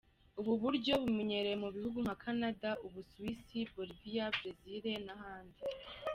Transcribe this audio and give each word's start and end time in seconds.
Ubu 0.39 0.53
buryo 0.61 0.93
bumenyerewe 1.03 1.57
mu 1.63 1.69
bihugu 1.75 1.97
nka 2.03 2.15
Canada, 2.23 2.69
u 2.85 2.87
Busuwisi, 2.93 3.57
Bolivia, 3.75 4.25
Brazil 4.37 4.83
n’ahandi. 5.07 5.61